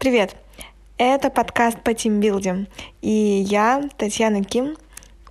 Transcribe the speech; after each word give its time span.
Привет! 0.00 0.34
Это 0.96 1.28
подкаст 1.28 1.78
по 1.82 1.92
тимбилдим. 1.92 2.68
И 3.02 3.10
я, 3.10 3.86
Татьяна 3.98 4.42
Ким, 4.42 4.78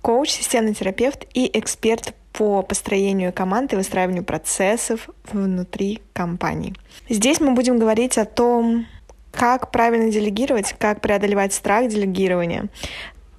коуч, 0.00 0.28
системный 0.28 0.74
терапевт 0.74 1.26
и 1.34 1.50
эксперт 1.58 2.14
по 2.32 2.62
построению 2.62 3.32
команд 3.32 3.72
и 3.72 3.76
выстраиванию 3.76 4.22
процессов 4.22 5.08
внутри 5.32 6.00
компании. 6.12 6.76
Здесь 7.08 7.40
мы 7.40 7.50
будем 7.50 7.80
говорить 7.80 8.16
о 8.16 8.26
том, 8.26 8.86
как 9.32 9.72
правильно 9.72 10.08
делегировать, 10.08 10.72
как 10.78 11.00
преодолевать 11.00 11.52
страх 11.52 11.88
делегирования, 11.88 12.68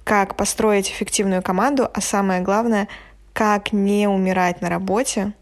как 0.04 0.36
построить 0.36 0.90
эффективную 0.90 1.40
команду, 1.40 1.88
а 1.94 2.02
самое 2.02 2.42
главное, 2.42 2.88
как 3.32 3.72
не 3.72 4.06
умирать 4.06 4.60
на 4.60 4.68
работе 4.68 5.32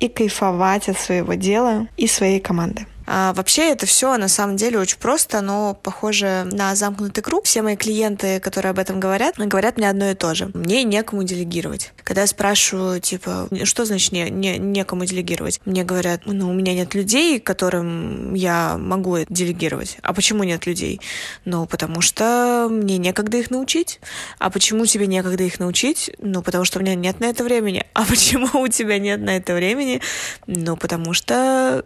и 0.00 0.08
кайфовать 0.08 0.88
от 0.88 0.98
своего 0.98 1.34
дела 1.34 1.88
и 1.98 2.06
своей 2.06 2.40
команды. 2.40 2.86
А, 3.06 3.32
вообще 3.32 3.70
это 3.70 3.86
все 3.86 4.16
на 4.16 4.28
самом 4.28 4.56
деле 4.56 4.78
очень 4.78 4.98
просто, 4.98 5.40
но 5.40 5.74
похоже 5.74 6.46
на 6.50 6.74
замкнутый 6.74 7.22
круг. 7.22 7.44
Все 7.44 7.62
мои 7.62 7.76
клиенты, 7.76 8.40
которые 8.40 8.70
об 8.70 8.78
этом 8.78 9.00
говорят, 9.00 9.36
говорят 9.38 9.76
мне 9.76 9.88
одно 9.88 10.10
и 10.10 10.14
то 10.14 10.34
же. 10.34 10.50
Мне 10.54 10.82
некому 10.84 11.22
делегировать. 11.22 11.92
Когда 12.02 12.22
я 12.22 12.26
спрашиваю, 12.26 13.00
типа, 13.00 13.48
что 13.64 13.84
значит 13.84 14.12
не, 14.12 14.30
не, 14.30 14.58
некому 14.58 15.04
делегировать? 15.04 15.60
Мне 15.64 15.84
говорят, 15.84 16.22
ну, 16.26 16.50
у 16.50 16.52
меня 16.52 16.74
нет 16.74 16.94
людей, 16.94 17.38
которым 17.40 18.34
я 18.34 18.76
могу 18.76 19.18
делегировать. 19.28 19.98
А 20.02 20.12
почему 20.12 20.44
нет 20.44 20.66
людей? 20.66 21.00
Ну, 21.44 21.66
потому 21.66 22.00
что 22.00 22.68
мне 22.70 22.98
некогда 22.98 23.36
их 23.36 23.50
научить. 23.50 24.00
А 24.38 24.50
почему 24.50 24.86
тебе 24.86 25.06
некогда 25.06 25.44
их 25.44 25.60
научить? 25.60 26.10
Ну, 26.18 26.42
потому 26.42 26.64
что 26.64 26.78
у 26.78 26.82
меня 26.82 26.94
нет 26.94 27.20
на 27.20 27.26
это 27.26 27.44
времени. 27.44 27.86
А 27.94 28.04
почему 28.08 28.60
у 28.60 28.68
тебя 28.68 28.98
нет 28.98 29.20
на 29.20 29.36
это 29.36 29.54
времени? 29.54 30.00
Ну, 30.46 30.76
потому 30.76 31.12
что 31.12 31.84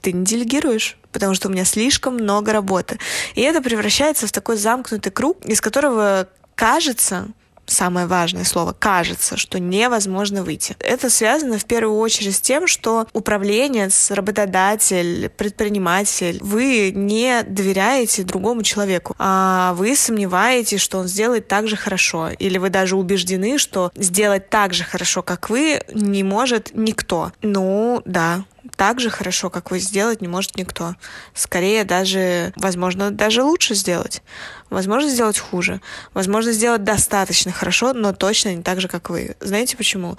ты 0.00 0.12
не 0.12 0.24
делегируешь, 0.24 0.96
потому 1.12 1.34
что 1.34 1.48
у 1.48 1.52
меня 1.52 1.64
слишком 1.64 2.14
много 2.14 2.52
работы. 2.52 2.98
И 3.34 3.42
это 3.42 3.60
превращается 3.62 4.26
в 4.26 4.32
такой 4.32 4.56
замкнутый 4.56 5.12
круг, 5.12 5.44
из 5.44 5.60
которого 5.60 6.28
кажется, 6.54 7.28
самое 7.70 8.06
важное 8.06 8.44
слово, 8.44 8.74
кажется, 8.78 9.36
что 9.36 9.60
невозможно 9.60 10.42
выйти. 10.42 10.76
Это 10.80 11.10
связано 11.10 11.58
в 11.58 11.64
первую 11.64 11.98
очередь 11.98 12.36
с 12.36 12.40
тем, 12.40 12.66
что 12.66 13.06
управленец, 13.12 14.10
работодатель, 14.10 15.28
предприниматель, 15.30 16.38
вы 16.40 16.92
не 16.94 17.42
доверяете 17.42 18.22
другому 18.22 18.62
человеку, 18.62 19.14
а 19.18 19.74
вы 19.74 19.96
сомневаетесь, 19.96 20.80
что 20.80 20.98
он 20.98 21.08
сделает 21.08 21.48
так 21.48 21.68
же 21.68 21.76
хорошо, 21.76 22.30
или 22.30 22.58
вы 22.58 22.70
даже 22.70 22.96
убеждены, 22.96 23.58
что 23.58 23.92
сделать 23.94 24.50
так 24.50 24.74
же 24.74 24.84
хорошо, 24.84 25.22
как 25.22 25.50
вы, 25.50 25.82
не 25.92 26.22
может 26.22 26.70
никто. 26.74 27.32
Ну, 27.42 28.02
да, 28.04 28.44
так 28.76 29.00
же 29.00 29.10
хорошо, 29.10 29.50
как 29.50 29.70
вы 29.70 29.78
сделать 29.78 30.20
не 30.20 30.28
может 30.28 30.56
никто. 30.56 30.94
Скорее 31.34 31.84
даже, 31.84 32.52
возможно, 32.56 33.10
даже 33.10 33.42
лучше 33.42 33.74
сделать. 33.74 34.22
Возможно, 34.70 35.08
сделать 35.08 35.38
хуже. 35.38 35.80
Возможно, 36.14 36.52
сделать 36.52 36.84
достаточно 36.84 37.52
хорошо, 37.52 37.92
но 37.92 38.12
точно 38.12 38.54
не 38.54 38.62
так 38.62 38.80
же, 38.80 38.88
как 38.88 39.10
вы. 39.10 39.36
Знаете 39.40 39.76
почему? 39.76 40.16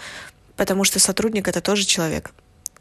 Потому 0.55 0.83
что 0.83 1.00
сотрудник— 1.00 1.47
это 1.50 1.61
тоже 1.61 1.86
человек 1.86 2.31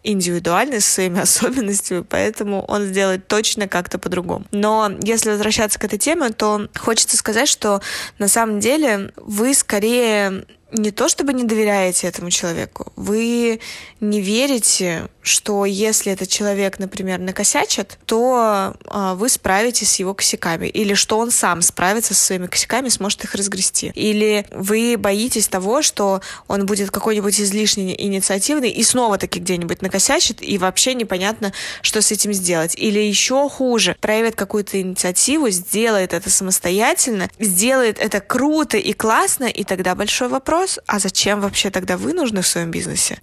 индивидуальный 0.02 0.80
со 0.80 0.90
своими 0.90 1.20
особенностями, 1.22 2.04
поэтому 2.08 2.64
он 2.64 2.84
сделает 2.84 3.28
точно 3.28 3.68
как-то 3.68 3.98
по-другому. 3.98 4.44
Но 4.50 4.90
если 5.02 5.30
возвращаться 5.30 5.78
к 5.78 5.84
этой 5.84 5.98
теме, 5.98 6.30
то 6.30 6.68
хочется 6.76 7.16
сказать, 7.16 7.48
что 7.48 7.80
на 8.18 8.28
самом 8.28 8.60
деле 8.60 9.12
вы 9.16 9.54
скорее 9.54 10.44
не 10.72 10.90
то 10.90 11.08
чтобы 11.08 11.32
не 11.32 11.44
доверяете 11.44 12.06
этому 12.08 12.30
человеку, 12.30 12.92
вы 12.94 13.60
не 14.00 14.20
верите, 14.20 15.08
что 15.28 15.64
если 15.64 16.12
этот 16.12 16.28
человек, 16.28 16.78
например, 16.78 17.18
накосячит, 17.18 17.98
то 18.06 18.74
э, 18.84 19.14
вы 19.14 19.28
справитесь 19.28 19.92
с 19.92 19.98
его 19.98 20.14
косяками, 20.14 20.66
или 20.66 20.94
что 20.94 21.18
он 21.18 21.30
сам 21.30 21.62
справится 21.62 22.14
со 22.14 22.24
своими 22.24 22.46
косяками, 22.46 22.88
сможет 22.88 23.24
их 23.24 23.34
разгрести. 23.34 23.92
Или 23.94 24.46
вы 24.50 24.96
боитесь 24.98 25.48
того, 25.48 25.82
что 25.82 26.20
он 26.48 26.66
будет 26.66 26.90
какой-нибудь 26.90 27.40
излишне 27.40 28.00
инициативный 28.02 28.70
и 28.70 28.82
снова-таки 28.82 29.38
где-нибудь 29.38 29.82
накосячит, 29.82 30.42
и 30.42 30.58
вообще 30.58 30.94
непонятно, 30.94 31.52
что 31.82 32.02
с 32.02 32.10
этим 32.10 32.32
сделать. 32.32 32.74
Или 32.76 33.00
еще 33.00 33.48
хуже, 33.48 33.96
проявит 34.00 34.34
какую-то 34.34 34.80
инициативу, 34.80 35.50
сделает 35.50 36.12
это 36.12 36.30
самостоятельно, 36.30 37.28
сделает 37.38 37.98
это 37.98 38.20
круто 38.20 38.76
и 38.76 38.92
классно, 38.92 39.44
и 39.44 39.64
тогда 39.64 39.94
большой 39.94 40.28
вопрос, 40.28 40.78
а 40.86 40.98
зачем 40.98 41.40
вообще 41.40 41.70
тогда 41.70 41.96
вы 41.96 42.12
нужны 42.12 42.42
в 42.42 42.46
своем 42.46 42.70
бизнесе? 42.70 43.20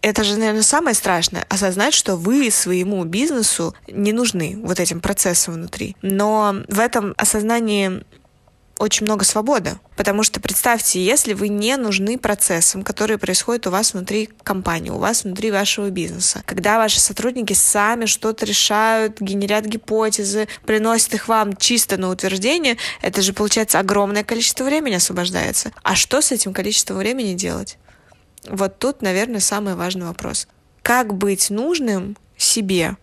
Это 0.00 0.22
же, 0.24 0.36
наверное, 0.36 0.62
самое 0.62 0.94
страшное— 0.94 1.44
осознать, 1.48 1.94
что 1.94 2.16
вы 2.16 2.50
своему 2.50 3.04
бизнесу 3.04 3.74
не 3.88 4.12
нужны 4.12 4.58
вот 4.62 4.78
этим 4.78 5.00
процессом 5.00 5.54
внутри. 5.54 5.96
Но 6.02 6.56
в 6.68 6.78
этом 6.78 7.14
осознании 7.16 8.04
очень 8.78 9.06
много 9.06 9.24
свободы. 9.24 9.78
Потому 9.96 10.22
что 10.22 10.40
представьте, 10.40 11.04
если 11.04 11.32
вы 11.34 11.48
не 11.48 11.76
нужны 11.76 12.16
процессам, 12.18 12.82
которые 12.82 13.18
происходят 13.18 13.66
у 13.66 13.70
вас 13.70 13.92
внутри 13.92 14.30
компании, 14.42 14.90
у 14.90 14.98
вас 14.98 15.24
внутри 15.24 15.50
вашего 15.50 15.90
бизнеса, 15.90 16.42
когда 16.46 16.78
ваши 16.78 17.00
сотрудники 17.00 17.52
сами 17.52 18.06
что-то 18.06 18.46
решают, 18.46 19.20
генерят 19.20 19.64
гипотезы, 19.64 20.48
приносят 20.64 21.14
их 21.14 21.28
вам 21.28 21.56
чисто 21.56 21.96
на 21.96 22.10
утверждение, 22.10 22.76
это 23.02 23.20
же, 23.20 23.32
получается, 23.32 23.80
огромное 23.80 24.24
количество 24.24 24.64
времени 24.64 24.94
освобождается. 24.94 25.72
А 25.82 25.96
что 25.96 26.20
с 26.20 26.30
этим 26.30 26.54
количеством 26.54 26.98
времени 26.98 27.34
делать? 27.34 27.78
Вот 28.48 28.78
тут, 28.78 29.02
наверное, 29.02 29.40
самый 29.40 29.74
важный 29.74 30.06
вопрос. 30.06 30.48
Как 30.82 31.14
быть 31.14 31.50
нужным 31.50 32.16
себе, 32.36 32.96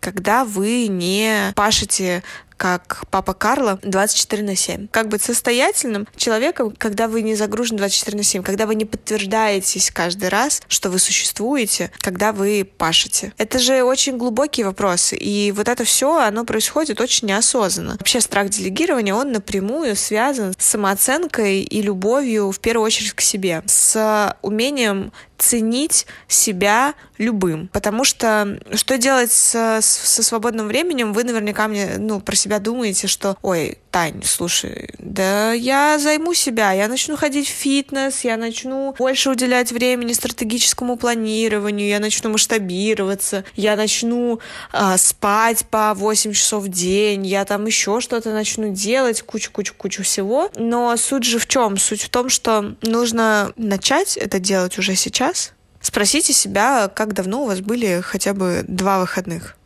когда 0.00 0.44
вы 0.44 0.86
не 0.86 1.52
пашете 1.54 2.22
как 2.56 3.04
папа 3.10 3.34
Карло 3.34 3.78
24 3.82 4.42
на 4.42 4.56
7. 4.56 4.88
Как 4.90 5.08
быть 5.08 5.22
состоятельным 5.22 6.06
человеком, 6.16 6.72
когда 6.76 7.08
вы 7.08 7.22
не 7.22 7.34
загружены 7.34 7.78
24 7.78 8.16
на 8.16 8.22
7, 8.22 8.42
когда 8.42 8.66
вы 8.66 8.74
не 8.74 8.84
подтверждаетесь 8.84 9.90
каждый 9.90 10.28
раз, 10.28 10.62
что 10.68 10.90
вы 10.90 10.98
существуете, 10.98 11.90
когда 11.98 12.32
вы 12.32 12.68
пашете. 12.76 13.32
Это 13.38 13.58
же 13.58 13.82
очень 13.82 14.16
глубокие 14.16 14.66
вопросы, 14.66 15.16
и 15.16 15.52
вот 15.52 15.68
это 15.68 15.84
все, 15.84 16.18
оно 16.18 16.44
происходит 16.44 17.00
очень 17.00 17.28
неосознанно. 17.28 17.92
Вообще 17.92 18.20
страх 18.20 18.48
делегирования, 18.48 19.14
он 19.14 19.32
напрямую 19.32 19.96
связан 19.96 20.54
с 20.58 20.66
самооценкой 20.66 21.62
и 21.62 21.82
любовью, 21.82 22.50
в 22.50 22.60
первую 22.60 22.86
очередь, 22.86 23.12
к 23.12 23.20
себе, 23.20 23.62
с 23.66 24.34
умением 24.42 25.12
ценить 25.38 26.06
себя 26.28 26.94
любым. 27.18 27.68
Потому 27.72 28.04
что 28.04 28.58
что 28.74 28.98
делать 28.98 29.30
со, 29.30 29.80
со 29.82 30.22
свободным 30.22 30.66
временем, 30.66 31.12
вы 31.12 31.24
наверняка 31.24 31.68
мне, 31.68 31.96
ну, 31.98 32.20
про 32.20 32.34
себя 32.34 32.45
думаете, 32.60 33.06
что, 33.06 33.36
ой, 33.42 33.78
Тань, 33.90 34.22
слушай, 34.24 34.90
да 34.98 35.52
я 35.52 35.98
займу 35.98 36.34
себя, 36.34 36.72
я 36.72 36.86
начну 36.86 37.16
ходить 37.16 37.48
в 37.48 37.52
фитнес, 37.52 38.24
я 38.24 38.36
начну 38.36 38.94
больше 38.98 39.30
уделять 39.30 39.72
времени 39.72 40.12
стратегическому 40.12 40.96
планированию, 40.96 41.88
я 41.88 41.98
начну 41.98 42.30
масштабироваться, 42.30 43.44
я 43.54 43.74
начну 43.74 44.40
э, 44.72 44.96
спать 44.98 45.64
по 45.70 45.94
8 45.94 46.32
часов 46.32 46.64
в 46.64 46.68
день, 46.68 47.26
я 47.26 47.44
там 47.44 47.66
еще 47.66 48.00
что-то 48.00 48.32
начну 48.32 48.72
делать, 48.72 49.22
кучу-кучу-кучу 49.22 50.02
всего. 50.02 50.50
Но 50.56 50.96
суть 50.96 51.24
же 51.24 51.38
в 51.38 51.46
чем? 51.46 51.78
Суть 51.78 52.02
в 52.02 52.08
том, 52.10 52.28
что 52.28 52.74
нужно 52.82 53.52
начать 53.56 54.16
это 54.16 54.38
делать 54.38 54.78
уже 54.78 54.94
сейчас. 54.94 55.52
Спросите 55.80 56.32
себя, 56.32 56.88
как 56.88 57.14
давно 57.14 57.44
у 57.44 57.46
вас 57.46 57.60
были 57.60 58.00
хотя 58.02 58.34
бы 58.34 58.64
два 58.66 59.00
выходных 59.00 59.56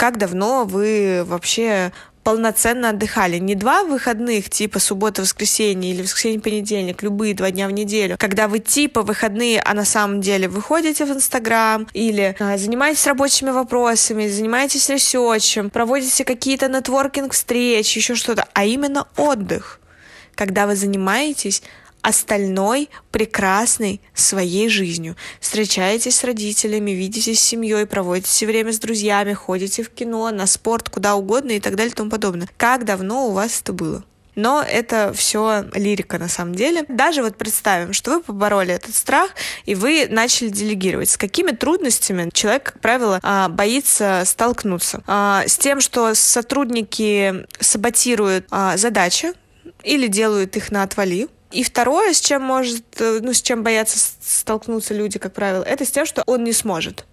как 0.00 0.16
давно 0.16 0.64
вы 0.64 1.24
вообще 1.26 1.92
полноценно 2.22 2.90
отдыхали. 2.90 3.38
Не 3.38 3.54
два 3.54 3.84
выходных, 3.84 4.50
типа 4.50 4.78
суббота, 4.78 5.22
воскресенье 5.22 5.92
или 5.92 6.02
воскресенье-понедельник, 6.02 7.02
любые 7.02 7.34
два 7.34 7.50
дня 7.50 7.68
в 7.68 7.72
неделю, 7.72 8.16
когда 8.18 8.48
вы 8.48 8.58
типа 8.58 9.02
выходные, 9.02 9.60
а 9.60 9.74
на 9.74 9.84
самом 9.84 10.20
деле 10.20 10.48
выходите 10.48 11.04
в 11.04 11.10
Инстаграм 11.10 11.88
или 11.92 12.36
а, 12.38 12.58
занимаетесь 12.58 13.06
рабочими 13.06 13.50
вопросами, 13.50 14.28
занимаетесь 14.28 14.88
ресерчем, 14.88 15.70
проводите 15.70 16.24
какие-то 16.24 16.68
нетворкинг-встречи, 16.68 17.98
еще 17.98 18.14
что-то, 18.14 18.46
а 18.52 18.64
именно 18.64 19.06
отдых, 19.16 19.80
когда 20.34 20.66
вы 20.66 20.76
занимаетесь 20.76 21.62
остальной 22.02 22.88
прекрасной 23.10 24.00
своей 24.14 24.68
жизнью. 24.68 25.16
Встречаетесь 25.40 26.16
с 26.16 26.24
родителями, 26.24 26.92
видитесь 26.92 27.40
с 27.40 27.44
семьей, 27.44 27.86
проводите 27.86 28.46
время 28.46 28.72
с 28.72 28.78
друзьями, 28.78 29.32
ходите 29.32 29.82
в 29.82 29.90
кино, 29.90 30.30
на 30.30 30.46
спорт, 30.46 30.88
куда 30.88 31.16
угодно 31.16 31.52
и 31.52 31.60
так 31.60 31.76
далее 31.76 31.92
и 31.92 31.94
тому 31.94 32.10
подобное. 32.10 32.48
Как 32.56 32.84
давно 32.84 33.28
у 33.28 33.32
вас 33.32 33.60
это 33.60 33.72
было? 33.72 34.04
Но 34.34 34.64
это 34.66 35.12
все 35.14 35.64
лирика 35.74 36.18
на 36.18 36.28
самом 36.28 36.54
деле. 36.54 36.84
Даже 36.88 37.22
вот 37.22 37.36
представим, 37.36 37.92
что 37.92 38.12
вы 38.12 38.22
побороли 38.22 38.72
этот 38.72 38.94
страх, 38.94 39.30
и 39.66 39.74
вы 39.74 40.06
начали 40.08 40.48
делегировать. 40.48 41.10
С 41.10 41.16
какими 41.16 41.50
трудностями 41.50 42.30
человек, 42.32 42.62
как 42.64 42.80
правило, 42.80 43.20
а, 43.22 43.48
боится 43.48 44.22
столкнуться? 44.24 45.02
А, 45.06 45.44
с 45.46 45.58
тем, 45.58 45.80
что 45.80 46.14
сотрудники 46.14 47.46
саботируют 47.58 48.46
а, 48.50 48.76
задачи 48.76 49.32
или 49.82 50.06
делают 50.06 50.56
их 50.56 50.70
на 50.70 50.84
отвали, 50.84 51.28
и 51.50 51.62
второе, 51.62 52.12
с 52.12 52.20
чем 52.20 52.42
может, 52.42 52.84
э, 53.00 53.20
ну, 53.22 53.32
с 53.32 53.42
чем 53.42 53.62
боятся 53.62 53.98
столкнуться 54.20 54.94
люди, 54.94 55.18
как 55.18 55.32
правило, 55.32 55.62
это 55.62 55.84
с 55.84 55.90
тем, 55.90 56.06
что 56.06 56.22
он 56.26 56.44
не 56.44 56.52
сможет. 56.52 57.04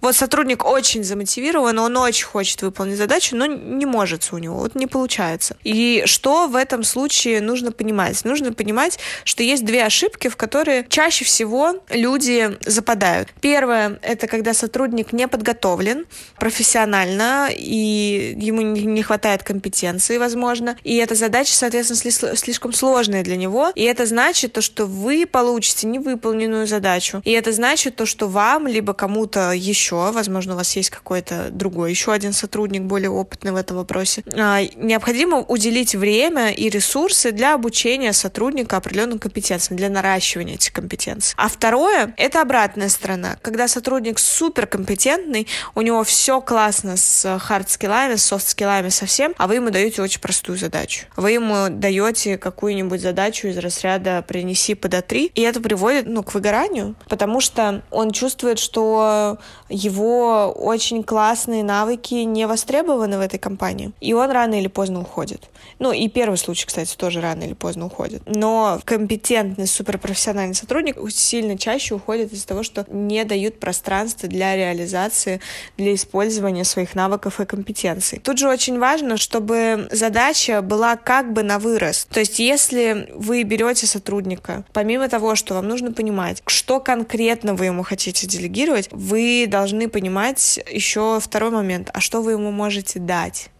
Вот 0.00 0.14
сотрудник 0.14 0.64
очень 0.64 1.02
замотивирован, 1.02 1.78
он 1.78 1.96
очень 1.96 2.24
хочет 2.24 2.62
выполнить 2.62 2.96
задачу, 2.96 3.34
но 3.34 3.46
не 3.46 3.84
может 3.84 4.28
у 4.32 4.38
него, 4.38 4.58
вот 4.58 4.74
не 4.76 4.86
получается. 4.86 5.56
И 5.64 6.04
что 6.06 6.46
в 6.46 6.54
этом 6.54 6.84
случае 6.84 7.40
нужно 7.40 7.72
понимать? 7.72 8.24
Нужно 8.24 8.52
понимать, 8.52 8.98
что 9.24 9.42
есть 9.42 9.64
две 9.64 9.84
ошибки, 9.84 10.28
в 10.28 10.36
которые 10.36 10.86
чаще 10.88 11.24
всего 11.24 11.82
люди 11.90 12.56
западают. 12.64 13.30
Первое— 13.40 13.98
это 14.02 14.28
когда 14.28 14.54
сотрудник 14.54 15.12
не 15.12 15.26
подготовлен 15.26 16.06
профессионально, 16.38 17.48
и 17.52 18.36
ему 18.38 18.62
не 18.62 19.02
хватает 19.02 19.42
компетенции, 19.42 20.18
возможно, 20.18 20.76
и 20.84 20.96
эта 20.96 21.16
задача, 21.16 21.54
соответственно, 21.54 22.36
слишком 22.36 22.72
сложная 22.72 23.24
для 23.24 23.36
него, 23.36 23.72
и 23.74 23.82
это 23.82 24.06
значит 24.06 24.52
то, 24.52 24.62
что 24.62 24.86
вы 24.86 25.26
получите 25.26 25.88
невыполненную 25.88 26.68
задачу, 26.68 27.20
и 27.24 27.32
это 27.32 27.52
значит 27.52 27.96
то, 27.96 28.06
что 28.06 28.28
вам, 28.28 28.68
либо 28.68 28.94
кому-то 28.94 29.52
еще, 29.52 29.87
возможно, 29.96 30.54
у 30.54 30.56
вас 30.56 30.74
есть 30.76 30.90
какой-то 30.90 31.48
другой, 31.50 31.90
еще 31.90 32.12
один 32.12 32.32
сотрудник 32.32 32.82
более 32.82 33.10
опытный 33.10 33.52
в 33.52 33.56
этом 33.56 33.76
вопросе, 33.76 34.22
а, 34.34 34.62
необходимо 34.76 35.38
уделить 35.38 35.94
время 35.94 36.50
и 36.50 36.68
ресурсы 36.68 37.32
для 37.32 37.54
обучения 37.54 38.12
сотрудника 38.12 38.76
определенным 38.76 39.18
компетенциям, 39.18 39.76
для 39.76 39.88
наращивания 39.88 40.54
этих 40.54 40.72
компетенций. 40.72 41.34
А 41.36 41.48
второе— 41.48 42.14
это 42.16 42.40
обратная 42.40 42.88
сторона, 42.88 43.36
когда 43.42 43.68
сотрудник 43.68 44.18
суперкомпетентный, 44.18 45.46
у 45.74 45.82
него 45.82 46.04
все 46.04 46.40
классно 46.40 46.96
с 46.96 47.38
хард-скиллами, 47.38 48.16
с 48.16 48.24
софт-скиллами 48.24 48.88
совсем, 48.88 49.34
а 49.38 49.46
вы 49.46 49.56
ему 49.56 49.70
даете 49.70 50.02
очень 50.02 50.20
простую 50.20 50.58
задачу. 50.58 51.06
Вы 51.16 51.32
ему 51.32 51.68
даете 51.70 52.38
какую-нибудь 52.38 53.00
задачу 53.00 53.48
из 53.48 53.58
разряда 53.58 54.22
«принеси 54.26 54.74
под 54.74 55.06
3 55.06 55.32
и 55.34 55.40
это 55.42 55.60
приводит 55.60 56.06
ну, 56.06 56.22
к 56.22 56.34
выгоранию, 56.34 56.96
потому 57.08 57.40
что 57.40 57.82
он 57.90 58.10
чувствует, 58.10 58.58
что 58.58 59.38
его 59.78 60.50
очень 60.50 61.02
классные 61.02 61.62
навыки 61.62 62.14
не 62.14 62.46
востребованы 62.46 63.18
в 63.18 63.20
этой 63.20 63.38
компании, 63.38 63.92
и 64.00 64.12
он 64.12 64.30
рано 64.30 64.58
или 64.58 64.68
поздно 64.68 65.00
уходит. 65.00 65.48
Ну, 65.78 65.92
и 65.92 66.08
первый 66.08 66.36
случай, 66.36 66.66
кстати, 66.66 66.96
тоже 66.96 67.20
рано 67.20 67.44
или 67.44 67.54
поздно 67.54 67.86
уходит. 67.86 68.22
Но 68.26 68.80
компетентный, 68.84 69.66
суперпрофессиональный 69.66 70.54
сотрудник 70.54 70.96
сильно 71.10 71.56
чаще 71.56 71.94
уходит 71.94 72.32
из-за 72.32 72.46
того, 72.46 72.62
что 72.62 72.84
не 72.88 73.24
дают 73.24 73.60
пространства 73.60 74.28
для 74.28 74.56
реализации, 74.56 75.40
для 75.76 75.94
использования 75.94 76.64
своих 76.64 76.94
навыков 76.94 77.40
и 77.40 77.46
компетенций. 77.46 78.18
Тут 78.18 78.38
же 78.38 78.48
очень 78.48 78.78
важно, 78.78 79.16
чтобы 79.16 79.88
задача 79.92 80.62
была 80.62 80.96
как 80.96 81.32
бы 81.32 81.42
на 81.42 81.58
вырос. 81.58 82.08
То 82.10 82.20
есть, 82.20 82.38
если 82.40 83.08
вы 83.14 83.44
берете 83.44 83.86
сотрудника, 83.86 84.64
помимо 84.72 85.08
того, 85.08 85.36
что 85.36 85.54
вам 85.54 85.68
нужно 85.68 85.92
понимать, 85.92 86.42
что 86.46 86.80
конкретно 86.80 87.54
вы 87.54 87.66
ему 87.66 87.84
хотите 87.84 88.26
делегировать, 88.26 88.88
вы 88.90 89.46
должны 89.48 89.67
понимать 89.88 90.60
еще 90.70 91.20
второй 91.20 91.50
момент, 91.50 91.90
а 91.92 92.00
что 92.00 92.22
вы 92.22 92.32
ему 92.32 92.50
можете 92.50 92.98
дать 92.98 93.50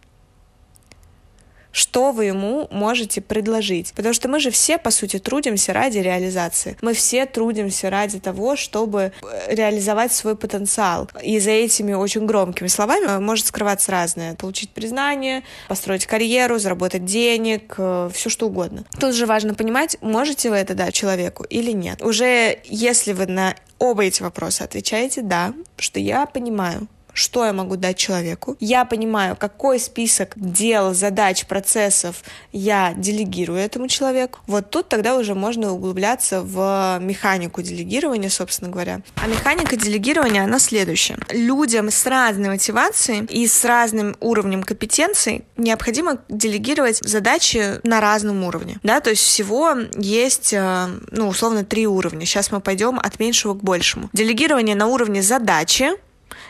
что 1.71 2.11
вы 2.11 2.25
ему 2.25 2.67
можете 2.71 3.21
предложить. 3.21 3.93
Потому 3.95 4.13
что 4.13 4.27
мы 4.27 4.39
же 4.39 4.51
все, 4.51 4.77
по 4.77 4.91
сути, 4.91 5.19
трудимся 5.19 5.73
ради 5.73 5.99
реализации. 5.99 6.77
Мы 6.81 6.93
все 6.93 7.25
трудимся 7.25 7.89
ради 7.89 8.19
того, 8.19 8.55
чтобы 8.55 9.11
э, 9.21 9.55
реализовать 9.55 10.11
свой 10.11 10.35
потенциал. 10.35 11.09
И 11.21 11.39
за 11.39 11.51
этими 11.51 11.93
очень 11.93 12.25
громкими 12.25 12.67
словами 12.67 13.19
может 13.19 13.45
скрываться 13.47 13.91
разное. 13.91 14.35
Получить 14.35 14.71
признание, 14.71 15.43
построить 15.67 16.05
карьеру, 16.05 16.59
заработать 16.59 17.05
денег, 17.05 17.75
э, 17.77 18.09
все 18.13 18.29
что 18.29 18.47
угодно. 18.47 18.83
Тут 18.99 19.13
же 19.15 19.25
важно 19.25 19.53
понимать, 19.53 19.97
можете 20.01 20.49
вы 20.49 20.57
это 20.57 20.73
дать 20.73 20.93
человеку 20.93 21.43
или 21.43 21.71
нет. 21.71 22.01
Уже 22.01 22.59
если 22.65 23.13
вы 23.13 23.27
на 23.27 23.55
оба 23.79 24.03
эти 24.03 24.21
вопроса 24.21 24.65
отвечаете 24.65 25.21
«да», 25.21 25.53
что 25.77 25.99
я 25.99 26.25
понимаю, 26.25 26.87
что 27.19 27.45
я 27.45 27.53
могу 27.53 27.75
дать 27.75 27.97
человеку. 27.97 28.55
Я 28.59 28.85
понимаю, 28.85 29.35
какой 29.35 29.79
список 29.79 30.33
дел, 30.35 30.93
задач, 30.93 31.45
процессов 31.45 32.23
я 32.51 32.93
делегирую 32.95 33.59
этому 33.59 33.87
человеку. 33.87 34.39
Вот 34.47 34.69
тут 34.69 34.87
тогда 34.87 35.17
уже 35.17 35.35
можно 35.35 35.73
углубляться 35.73 36.41
в 36.41 36.97
механику 37.01 37.61
делегирования, 37.61 38.29
собственно 38.29 38.71
говоря. 38.71 39.01
А 39.21 39.27
механика 39.27 39.75
делегирования, 39.75 40.43
она 40.43 40.59
следующая. 40.59 41.17
Людям 41.29 41.91
с 41.91 42.05
разной 42.05 42.49
мотивацией 42.49 43.25
и 43.25 43.47
с 43.47 43.65
разным 43.65 44.15
уровнем 44.21 44.63
компетенций 44.63 45.43
необходимо 45.57 46.19
делегировать 46.29 46.99
задачи 47.03 47.85
на 47.85 47.99
разном 47.99 48.43
уровне. 48.45 48.79
Да, 48.83 49.01
то 49.01 49.09
есть 49.09 49.23
всего 49.23 49.75
есть, 49.95 50.53
э, 50.53 50.87
ну, 51.11 51.27
условно, 51.27 51.65
три 51.65 51.85
уровня. 51.85 52.25
Сейчас 52.25 52.51
мы 52.51 52.61
пойдем 52.61 52.97
от 52.97 53.19
меньшего 53.19 53.55
к 53.55 53.63
большему. 53.63 54.09
Делегирование 54.13 54.75
на 54.75 54.87
уровне 54.87 55.21
задачи, 55.21 55.89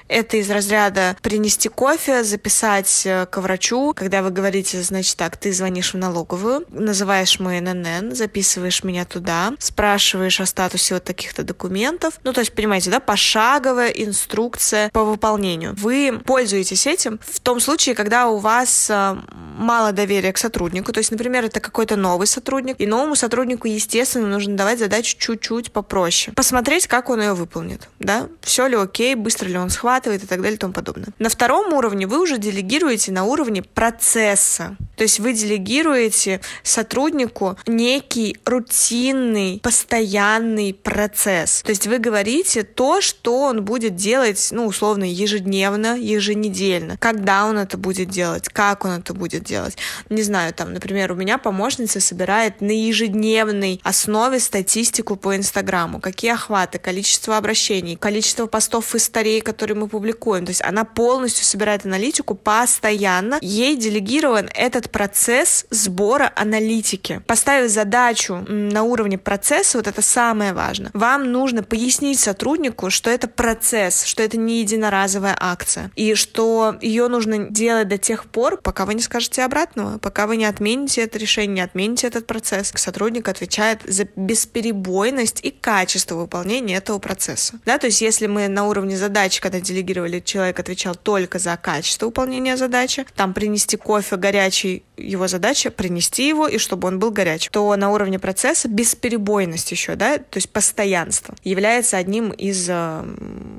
это 0.09 0.38
из 0.38 0.50
разряда 0.50 1.15
принести 1.21 1.69
кофе, 1.69 2.23
записать 2.23 3.03
э, 3.06 3.27
к 3.27 3.38
врачу. 3.39 3.94
Когда 3.95 4.21
вы 4.21 4.31
говорите, 4.31 4.81
значит 4.81 5.15
так, 5.15 5.38
ты 5.38 5.53
звонишь 5.53 5.94
в 5.94 5.97
налоговую, 5.97 6.65
называешь 6.69 7.39
мой 7.39 7.61
ННН, 7.61 8.15
записываешь 8.15 8.83
меня 8.83 9.06
туда, 9.06 9.53
спрашиваешь 9.59 10.41
о 10.41 10.45
статусе 10.45 10.95
вот 10.95 11.03
таких-то 11.03 11.44
документов. 11.44 12.15
Ну, 12.23 12.33
то 12.33 12.41
есть, 12.41 12.53
понимаете, 12.53 12.89
да, 12.89 13.00
пошаговая 13.00 13.89
инструкция 13.89 14.89
по 14.89 15.03
выполнению. 15.03 15.75
Вы 15.77 16.19
пользуетесь 16.25 16.88
этим 16.88 17.19
в 17.23 17.39
том 17.39 17.59
случае, 17.59 17.94
когда 17.94 18.27
у 18.27 18.38
вас 18.38 18.89
э, 18.89 19.15
мало 19.31 19.91
доверия 19.91 20.33
к 20.33 20.39
сотруднику. 20.39 20.91
То 20.91 20.97
есть, 20.97 21.12
например, 21.12 21.45
это 21.45 21.59
какой-то 21.59 21.95
новый 21.95 22.25
сотрудник, 22.25 22.75
и 22.79 22.88
новому 22.88 23.15
сотруднику, 23.15 23.67
естественно, 23.67 24.27
нужно 24.27 24.57
давать 24.57 24.79
задачу 24.79 25.17
чуть-чуть 25.19 25.71
попроще. 25.71 26.33
Посмотреть, 26.35 26.88
как 26.88 27.09
он 27.09 27.21
ее 27.21 27.33
выполнит, 27.33 27.88
да, 28.00 28.27
все 28.41 28.65
ли 28.65 28.75
окей, 28.75 29.13
быстро 29.13 29.47
ли 29.47 29.57
он 29.57 29.69
схватит, 29.69 29.99
срабатывает 30.00 30.24
и 30.24 30.28
так 30.28 30.42
далее 30.42 30.56
и 30.56 30.60
тому 30.60 30.74
подобное. 30.74 31.10
На 31.19 31.30
втором 31.30 31.74
уровне 31.74 32.07
вы 32.07 32.22
уже 32.22 32.38
делегируете 32.38 33.12
на 33.12 33.25
уровне 33.25 33.62
процесса. 33.62 34.75
То 34.96 35.04
есть 35.04 35.19
вы 35.19 35.34
делегируете 35.34 36.42
сотруднику 36.63 37.57
некий 37.68 38.38
рутинный, 38.46 39.60
постоянный 39.63 40.74
процесс. 40.74 41.62
То 41.63 41.69
есть 41.69 41.88
вы 41.88 42.00
говорите 42.00 42.63
то, 42.63 43.01
что 43.01 43.42
он 43.42 43.63
будет 43.63 43.96
делать, 43.96 44.50
ну, 44.51 44.66
условно, 44.66 45.04
ежедневно, 45.04 45.98
еженедельно. 45.98 46.98
Когда 46.98 47.46
он 47.46 47.57
это 47.57 47.78
будет 47.78 48.10
делать, 48.10 48.50
как 48.50 48.86
он 48.86 48.92
это 48.92 49.13
будет 49.13 49.44
делать. 49.44 49.78
Не 50.10 50.24
знаю, 50.24 50.54
там, 50.54 50.74
например, 50.74 51.12
у 51.12 51.16
меня 51.16 51.38
помощница 51.38 52.00
собирает 52.00 52.62
на 52.62 52.72
ежедневной 52.72 53.80
основе 53.84 54.40
статистику 54.40 55.16
по 55.16 55.36
Инстаграму. 55.36 56.00
Какие 56.00 56.34
охваты, 56.34 56.78
количество 56.78 57.38
обращений, 57.38 57.96
количество 57.96 58.48
постов 58.48 58.96
из 58.96 59.04
старей, 59.04 59.42
которые 59.42 59.78
мы 59.78 59.88
публикуем. 59.89 60.45
То 60.45 60.51
есть 60.51 60.63
она 60.63 60.86
полностью 60.86 61.45
собирает 61.45 61.86
аналитику 61.86 62.36
постоянно. 62.36 63.39
Ей 63.41 63.75
делегирован 63.75 64.50
этот 64.53 64.89
процесс 64.89 65.65
сбора 65.69 66.31
аналитики. 66.36 67.22
Поставив 67.27 67.72
задачу 67.72 68.46
на 68.48 68.84
уровне 68.84 69.17
процесса, 69.17 69.77
вот 69.77 69.88
это 69.88 70.01
самое 70.01 70.53
важное. 70.53 70.91
Вам 70.93 71.31
нужно 71.31 71.63
пояснить 71.63 72.19
сотруднику, 72.19 72.89
что 72.89 73.10
это 73.10 73.27
процесс, 73.27 74.03
что 74.03 74.24
это 74.24 74.38
не 74.38 74.60
единоразовая 74.60 75.36
акция, 75.39 75.91
и 75.96 76.15
что 76.15 76.77
ее 76.81 77.08
нужно 77.08 77.50
делать 77.50 77.88
до 77.88 77.98
тех 77.98 78.25
пор, 78.25 78.58
пока 78.58 78.86
вы 78.86 78.93
не 78.93 79.01
скажете 79.01 79.43
обратного, 79.43 79.98
пока 79.98 80.27
вы 80.27 80.38
не 80.38 80.46
отмените 80.46 81.01
это 81.01 81.17
решение, 81.17 81.55
не 81.55 81.62
отмените 81.62 82.08
этот 82.08 82.27
процесс. 82.27 82.72
Сотрудник 82.75 83.27
отвечает 83.27 83.81
за 83.86 84.08
бесперебойность 84.15 85.39
и 85.43 85.51
качество 85.51 86.15
выполнения 86.15 86.75
этого 86.75 87.00
процесса. 87.00 87.60
Да, 87.65 87.77
то 87.77 87.88
есть 87.88 88.01
если 88.01 88.27
мы 88.27 88.48
на 88.48 88.67
уровне 88.67 88.98
задачи, 88.98 89.41
когда 89.41 89.60
делегируем 89.60 89.78
делегировали, 89.79 90.19
человек 90.19 90.59
отвечал 90.59 90.95
только 90.95 91.39
за 91.39 91.57
качество 91.57 92.07
выполнения 92.07 92.57
задачи, 92.57 93.05
там 93.15 93.33
принести 93.33 93.77
кофе 93.77 94.17
горячий, 94.17 94.83
его 94.98 95.27
задача 95.27 95.71
принести 95.71 96.27
его, 96.27 96.48
и 96.48 96.57
чтобы 96.57 96.88
он 96.88 97.00
был 97.00 97.12
горячим, 97.12 97.51
то 97.51 97.75
на 97.75 97.91
уровне 97.91 98.19
процесса 98.19 98.67
бесперебойность 98.67 99.71
еще, 99.71 99.95
да, 99.95 100.17
то 100.17 100.38
есть 100.38 100.50
постоянство 100.50 101.36
является 101.43 101.98
одним 101.98 102.31
из 102.31 102.67
э, 102.69 103.03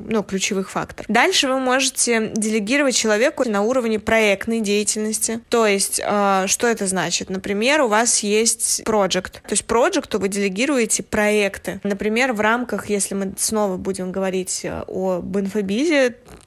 ну, 0.09 0.23
ключевых 0.23 0.71
факторов. 0.71 1.07
Дальше 1.09 1.49
вы 1.49 1.59
можете 1.59 2.33
делегировать 2.35 2.95
человеку 2.95 3.49
на 3.49 3.63
уровне 3.63 3.99
проектной 3.99 4.61
деятельности. 4.61 5.41
То 5.49 5.67
есть, 5.67 6.01
э, 6.05 6.45
что 6.47 6.67
это 6.67 6.87
значит? 6.87 7.31
Например, 7.31 7.83
у 7.83 7.89
вас 7.89 8.23
есть 8.23 8.83
проект. 8.85 9.43
То 9.43 9.53
есть 9.53 9.65
проекту 9.65 10.19
вы 10.19 10.29
делегируете 10.29 11.03
проекты. 11.03 11.81
Например, 11.85 12.33
в 12.33 12.41
рамках, 12.41 12.91
если 12.91 13.15
мы 13.15 13.33
снова 13.39 13.77
будем 13.77 14.13
говорить 14.13 14.61
э, 14.65 14.83
об 14.87 15.39
инфобизе, 15.39 16.00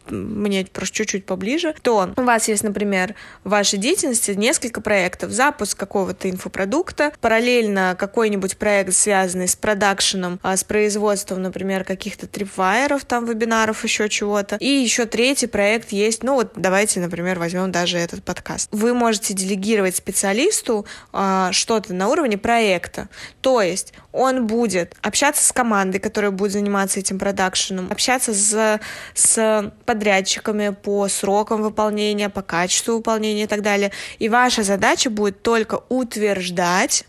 мне 0.10 0.66
просто 0.66 0.96
чуть-чуть 0.96 1.26
поближе, 1.26 1.76
то 1.82 2.14
у 2.16 2.22
вас 2.22 2.48
есть, 2.48 2.64
например, 2.64 3.16
в 3.44 3.50
вашей 3.50 3.80
деятельности 3.80 4.32
несколько 4.32 4.82
проектов. 4.82 5.32
Запуск 5.32 5.78
какого-то 5.78 6.30
инфопродукта, 6.30 7.14
параллельно 7.22 7.96
какой-нибудь 7.98 8.58
проект, 8.58 8.94
связанный 8.94 9.48
с 9.48 9.56
продакшеном, 9.56 10.40
а, 10.44 10.58
с 10.58 10.64
производством, 10.64 11.42
например, 11.42 11.84
каких-то 11.84 12.28
трипвайеров, 12.28 13.06
там, 13.06 13.26
вебинаров, 13.26 13.84
еще 13.84 14.10
чего-то. 14.10 14.58
И 14.58 14.68
еще 14.68 15.06
третий 15.06 15.48
проект 15.48 15.92
есть, 15.92 16.24
ну 16.24 16.36
вот 16.36 16.54
давайте, 16.56 17.00
например, 17.00 17.40
возьмем 17.40 17.72
даже 17.72 17.98
этот 17.98 18.24
подкаст. 18.24 18.70
Вы 18.72 18.94
можете 18.94 19.34
делегировать 19.34 19.96
специалисту 19.96 20.86
э, 21.12 21.50
что-то 21.52 21.94
на 21.94 22.10
уровне 22.10 22.38
проекта. 22.38 23.10
То 23.42 23.62
есть 23.62 23.94
он 24.12 24.48
будет 24.48 24.96
общаться 25.02 25.44
с 25.44 25.52
командой, 25.52 26.00
которая 26.00 26.32
будет 26.32 26.52
заниматься 26.52 27.00
этим 27.00 27.20
продакшеном, 27.20 27.92
общаться 27.92 28.34
с, 28.34 28.80
с 29.14 29.38
подрядчиками 29.86 30.70
по 30.70 31.08
срокам 31.08 31.62
выполнения, 31.62 32.30
по 32.30 32.42
качеству 32.42 32.96
выполнения 32.96 33.44
и 33.44 33.48
так 33.48 33.62
далее. 33.62 33.92
И 34.20 34.30
ваша 34.30 34.64
задача 34.64 35.10
будет 35.10 35.42
только 35.42 35.82
утверждать 35.90 37.06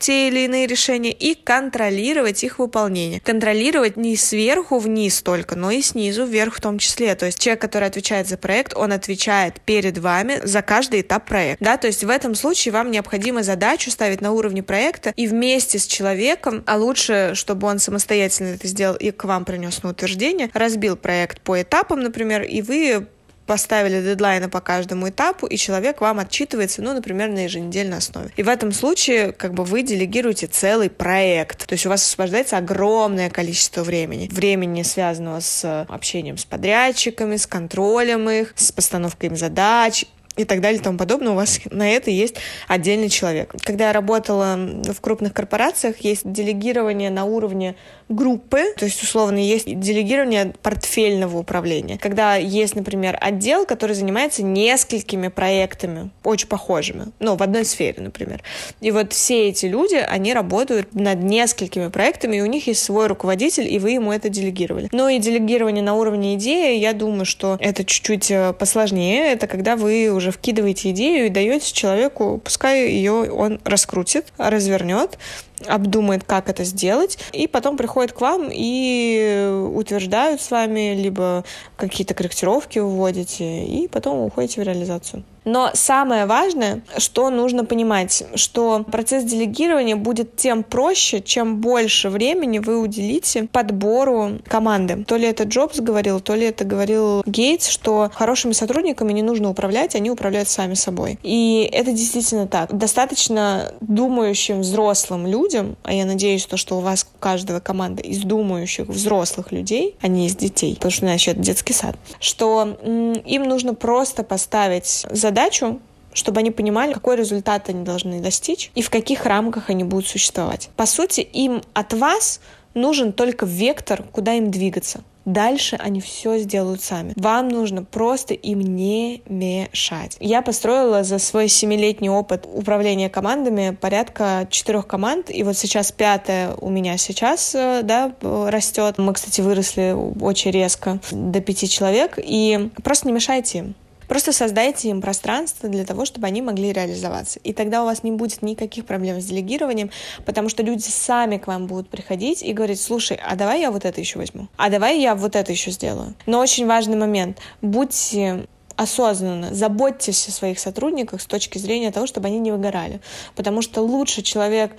те 0.00 0.28
или 0.28 0.40
иные 0.40 0.66
решения 0.66 1.12
и 1.12 1.34
контролировать 1.34 2.42
их 2.42 2.58
выполнение. 2.58 3.20
Контролировать 3.20 3.96
не 3.96 4.16
сверху 4.16 4.78
вниз 4.78 5.22
только, 5.22 5.54
но 5.54 5.70
и 5.70 5.82
снизу 5.82 6.24
вверх 6.24 6.56
в 6.56 6.60
том 6.60 6.78
числе. 6.78 7.14
То 7.14 7.26
есть 7.26 7.38
человек, 7.38 7.60
который 7.60 7.86
отвечает 7.86 8.26
за 8.26 8.36
проект, 8.36 8.74
он 8.74 8.92
отвечает 8.92 9.60
перед 9.60 9.98
вами 9.98 10.40
за 10.42 10.62
каждый 10.62 11.02
этап 11.02 11.26
проекта. 11.26 11.64
Да, 11.64 11.76
то 11.76 11.86
есть 11.86 12.02
в 12.02 12.08
этом 12.08 12.34
случае 12.34 12.72
вам 12.72 12.90
необходимо 12.90 13.42
задачу 13.42 13.90
ставить 13.90 14.20
на 14.20 14.32
уровне 14.32 14.62
проекта 14.62 15.12
и 15.16 15.26
вместе 15.26 15.78
с 15.78 15.86
человеком, 15.86 16.64
а 16.66 16.76
лучше, 16.76 17.32
чтобы 17.34 17.68
он 17.68 17.78
самостоятельно 17.78 18.54
это 18.54 18.66
сделал 18.66 18.96
и 18.96 19.10
к 19.10 19.24
вам 19.24 19.44
принес 19.44 19.82
на 19.82 19.90
утверждение, 19.90 20.50
разбил 20.54 20.96
проект 20.96 21.42
по 21.42 21.60
этапам, 21.60 22.00
например, 22.00 22.42
и 22.42 22.62
вы 22.62 23.06
поставили 23.50 24.00
дедлайны 24.00 24.48
по 24.48 24.60
каждому 24.60 25.08
этапу, 25.08 25.44
и 25.44 25.56
человек 25.56 26.00
вам 26.00 26.20
отчитывается, 26.20 26.82
ну, 26.82 26.92
например, 26.92 27.30
на 27.30 27.42
еженедельной 27.42 27.98
основе. 27.98 28.30
И 28.36 28.44
в 28.44 28.48
этом 28.48 28.70
случае, 28.70 29.32
как 29.32 29.54
бы, 29.54 29.64
вы 29.64 29.82
делегируете 29.82 30.46
целый 30.46 30.88
проект. 30.88 31.66
То 31.66 31.72
есть 31.72 31.84
у 31.84 31.88
вас 31.88 32.06
освобождается 32.06 32.58
огромное 32.58 33.28
количество 33.28 33.82
времени. 33.82 34.28
Времени, 34.30 34.84
связанного 34.84 35.40
с 35.40 35.84
общением 35.88 36.38
с 36.38 36.44
подрядчиками, 36.44 37.34
с 37.34 37.48
контролем 37.48 38.30
их, 38.30 38.52
с 38.54 38.70
постановкой 38.70 39.30
им 39.30 39.36
задач, 39.36 40.04
и 40.40 40.44
так 40.44 40.60
далее 40.60 40.80
и 40.80 40.82
тому 40.82 40.98
подобное, 40.98 41.32
у 41.32 41.36
вас 41.36 41.60
на 41.70 41.88
это 41.90 42.10
есть 42.10 42.36
отдельный 42.68 43.08
человек. 43.08 43.54
Когда 43.62 43.88
я 43.88 43.92
работала 43.92 44.56
в 44.56 45.00
крупных 45.00 45.32
корпорациях, 45.32 45.98
есть 45.98 46.30
делегирование 46.30 47.10
на 47.10 47.24
уровне 47.24 47.76
группы, 48.08 48.74
то 48.76 48.84
есть, 48.84 49.02
условно, 49.02 49.38
есть 49.38 49.66
делегирование 49.66 50.52
портфельного 50.62 51.38
управления. 51.38 51.96
Когда 51.96 52.34
есть, 52.34 52.74
например, 52.74 53.16
отдел, 53.20 53.64
который 53.64 53.94
занимается 53.94 54.42
несколькими 54.42 55.28
проектами, 55.28 56.10
очень 56.24 56.48
похожими, 56.48 57.12
ну, 57.20 57.36
в 57.36 57.42
одной 57.42 57.64
сфере, 57.64 58.02
например. 58.02 58.42
И 58.80 58.90
вот 58.90 59.12
все 59.12 59.48
эти 59.48 59.66
люди, 59.66 59.94
они 59.94 60.34
работают 60.34 60.94
над 60.94 61.22
несколькими 61.22 61.88
проектами, 61.88 62.36
и 62.36 62.40
у 62.40 62.46
них 62.46 62.66
есть 62.66 62.82
свой 62.82 63.06
руководитель, 63.06 63.72
и 63.72 63.78
вы 63.78 63.92
ему 63.92 64.12
это 64.12 64.28
делегировали. 64.28 64.88
Но 64.92 65.08
и 65.08 65.18
делегирование 65.18 65.82
на 65.82 65.94
уровне 65.94 66.34
идеи, 66.34 66.78
я 66.78 66.92
думаю, 66.92 67.24
что 67.24 67.56
это 67.60 67.84
чуть-чуть 67.84 68.30
э, 68.30 68.52
посложнее. 68.52 69.32
Это 69.32 69.46
когда 69.46 69.76
вы 69.76 70.10
уже 70.10 70.29
вкидываете 70.30 70.90
идею 70.90 71.26
и 71.26 71.30
даете 71.30 71.72
человеку, 71.72 72.40
пускай 72.42 72.88
ее 72.88 73.30
он 73.30 73.60
раскрутит, 73.64 74.32
развернет, 74.38 75.18
обдумает, 75.66 76.24
как 76.24 76.48
это 76.48 76.64
сделать, 76.64 77.18
и 77.32 77.46
потом 77.46 77.76
приходит 77.76 78.12
к 78.12 78.20
вам 78.20 78.50
и 78.52 79.68
утверждают 79.74 80.40
с 80.40 80.50
вами, 80.50 80.94
либо 80.94 81.44
какие-то 81.76 82.14
корректировки 82.14 82.78
вводите, 82.78 83.64
и 83.64 83.88
потом 83.88 84.20
уходите 84.20 84.60
в 84.60 84.64
реализацию. 84.64 85.24
Но 85.44 85.70
самое 85.74 86.26
важное, 86.26 86.82
что 86.96 87.30
нужно 87.30 87.64
понимать, 87.64 88.22
что 88.34 88.84
процесс 88.90 89.24
делегирования 89.24 89.96
будет 89.96 90.36
тем 90.36 90.62
проще, 90.62 91.20
чем 91.20 91.60
больше 91.60 92.10
времени 92.10 92.58
вы 92.58 92.78
уделите 92.78 93.44
подбору 93.44 94.38
команды. 94.46 95.04
То 95.04 95.16
ли 95.16 95.26
это 95.26 95.44
Джобс 95.44 95.80
говорил, 95.80 96.20
то 96.20 96.34
ли 96.34 96.46
это 96.46 96.64
говорил 96.64 97.22
Гейтс, 97.26 97.68
что 97.68 98.10
хорошими 98.12 98.52
сотрудниками 98.52 99.12
не 99.12 99.22
нужно 99.22 99.50
управлять, 99.50 99.94
они 99.94 100.10
управляют 100.10 100.48
сами 100.48 100.74
собой. 100.74 101.18
И 101.22 101.68
это 101.72 101.92
действительно 101.92 102.46
так. 102.46 102.76
Достаточно 102.76 103.72
думающим 103.80 104.60
взрослым 104.60 105.26
людям, 105.26 105.76
а 105.82 105.92
я 105.92 106.04
надеюсь, 106.04 106.46
то, 106.46 106.56
что 106.56 106.78
у 106.78 106.80
вас 106.80 107.06
у 107.14 107.18
каждого 107.18 107.60
команда 107.60 108.02
из 108.02 108.18
думающих 108.18 108.88
взрослых 108.88 109.52
людей, 109.52 109.96
а 110.00 110.08
не 110.08 110.26
из 110.26 110.36
детей, 110.36 110.74
потому 110.74 110.90
что 110.90 111.06
еще 111.06 111.32
это 111.32 111.40
детский 111.40 111.72
сад, 111.72 111.96
что 112.18 112.76
им 113.24 113.42
нужно 113.44 113.74
просто 113.74 114.22
поставить 114.22 115.06
за 115.10 115.29
задачу, 115.30 115.80
чтобы 116.12 116.40
они 116.40 116.50
понимали, 116.50 116.92
какой 116.92 117.16
результат 117.16 117.68
они 117.68 117.84
должны 117.84 118.20
достичь 118.20 118.70
и 118.74 118.82
в 118.82 118.90
каких 118.90 119.26
рамках 119.26 119.70
они 119.70 119.84
будут 119.84 120.06
существовать. 120.06 120.68
По 120.76 120.86
сути, 120.86 121.20
им 121.20 121.62
от 121.72 121.92
вас 121.94 122.40
нужен 122.74 123.12
только 123.12 123.46
вектор, 123.46 124.02
куда 124.12 124.34
им 124.34 124.50
двигаться. 124.50 125.02
Дальше 125.24 125.76
они 125.78 126.00
все 126.00 126.38
сделают 126.38 126.82
сами. 126.82 127.12
Вам 127.14 127.48
нужно 127.48 127.84
просто 127.84 128.34
им 128.34 128.60
не 128.60 129.22
мешать. 129.28 130.16
Я 130.18 130.42
построила 130.42 131.04
за 131.04 131.18
свой 131.18 131.46
семилетний 131.46 132.08
опыт 132.08 132.48
управления 132.52 133.08
командами 133.10 133.76
порядка 133.80 134.48
четырех 134.50 134.86
команд, 134.86 135.30
и 135.30 135.44
вот 135.44 135.56
сейчас 135.56 135.92
пятая 135.92 136.54
у 136.54 136.70
меня 136.70 136.96
сейчас 136.96 137.54
э, 137.54 137.82
да, 137.84 138.12
растет. 138.22 138.98
Мы, 138.98 139.12
кстати, 139.12 139.42
выросли 139.42 139.94
очень 140.20 140.50
резко 140.50 140.98
до 141.12 141.40
пяти 141.40 141.68
человек, 141.68 142.18
и 142.18 142.70
просто 142.82 143.06
не 143.06 143.12
мешайте 143.12 143.58
им. 143.58 143.74
Просто 144.10 144.32
создайте 144.32 144.88
им 144.88 145.00
пространство 145.00 145.68
для 145.68 145.84
того, 145.84 146.04
чтобы 146.04 146.26
они 146.26 146.42
могли 146.42 146.72
реализоваться. 146.72 147.38
И 147.44 147.52
тогда 147.52 147.82
у 147.82 147.84
вас 147.84 148.02
не 148.02 148.10
будет 148.10 148.42
никаких 148.42 148.84
проблем 148.84 149.20
с 149.20 149.24
делегированием, 149.26 149.92
потому 150.26 150.48
что 150.48 150.64
люди 150.64 150.82
сами 150.82 151.36
к 151.36 151.46
вам 151.46 151.68
будут 151.68 151.88
приходить 151.88 152.42
и 152.42 152.52
говорить, 152.52 152.82
слушай, 152.82 153.20
а 153.24 153.36
давай 153.36 153.60
я 153.60 153.70
вот 153.70 153.84
это 153.84 154.00
еще 154.00 154.18
возьму, 154.18 154.48
а 154.56 154.68
давай 154.68 154.98
я 155.00 155.14
вот 155.14 155.36
это 155.36 155.52
еще 155.52 155.70
сделаю. 155.70 156.16
Но 156.26 156.40
очень 156.40 156.66
важный 156.66 156.96
момент. 156.96 157.38
Будьте 157.62 158.48
осознанно 158.74 159.54
заботьтесь 159.54 160.26
о 160.26 160.32
своих 160.32 160.58
сотрудниках 160.58 161.20
с 161.20 161.26
точки 161.26 161.58
зрения 161.58 161.92
того, 161.92 162.08
чтобы 162.08 162.26
они 162.26 162.40
не 162.40 162.50
выгорали. 162.50 163.00
Потому 163.36 163.62
что 163.62 163.80
лучше 163.80 164.22
человек 164.22 164.72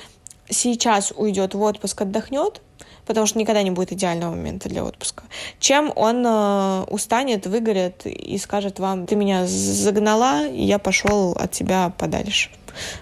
сейчас 0.50 1.14
уйдет 1.16 1.54
в 1.54 1.62
отпуск, 1.62 2.02
отдохнет, 2.02 2.62
потому 3.06 3.26
что 3.28 3.40
никогда 3.40 3.64
не 3.64 3.72
будет 3.72 3.92
идеального 3.92 4.32
момента 4.32 4.70
для 4.70 4.84
отпуска, 4.84 5.24
чем 5.60 5.92
он 5.96 6.26
э, 6.26 6.84
устанет, 6.90 7.48
выгорит 7.48 8.06
и 8.06 8.38
скажет 8.38 8.80
вам, 8.80 9.06
ты 9.06 9.16
меня 9.16 9.46
загнала, 9.48 10.48
и 10.48 10.64
я 10.64 10.80
пошел 10.80 11.34
от 11.34 11.52
тебя 11.52 11.92
подальше. 11.98 12.50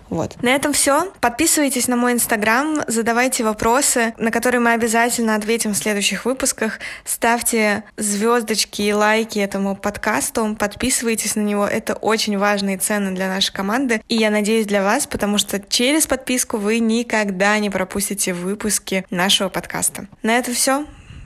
Вот. 0.09 0.41
На 0.41 0.49
этом 0.49 0.73
все. 0.73 1.11
Подписывайтесь 1.21 1.87
на 1.87 1.95
мой 1.95 2.13
инстаграм, 2.13 2.81
задавайте 2.87 3.43
вопросы, 3.43 4.13
на 4.17 4.31
которые 4.31 4.59
мы 4.59 4.73
обязательно 4.73 5.35
ответим 5.35 5.73
в 5.73 5.77
следующих 5.77 6.25
выпусках. 6.25 6.79
Ставьте 7.05 7.83
звездочки 7.97 8.81
и 8.81 8.93
лайки 8.93 9.39
этому 9.39 9.75
подкасту, 9.75 10.55
подписывайтесь 10.57 11.35
на 11.35 11.41
него. 11.41 11.65
Это 11.65 11.93
очень 11.93 12.37
важно 12.37 12.75
и 12.75 12.77
ценно 12.77 13.13
для 13.13 13.27
нашей 13.27 13.53
команды. 13.53 14.01
И 14.07 14.15
я 14.15 14.29
надеюсь 14.29 14.65
для 14.65 14.83
вас, 14.83 15.07
потому 15.07 15.37
что 15.37 15.59
через 15.59 16.07
подписку 16.07 16.57
вы 16.57 16.79
никогда 16.79 17.57
не 17.59 17.69
пропустите 17.69 18.33
выпуски 18.33 19.05
нашего 19.09 19.49
подкаста. 19.69 20.07
На 20.23 20.39
этом 20.39 20.53
все. 20.55 20.85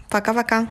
Пока-пока. 0.09 0.62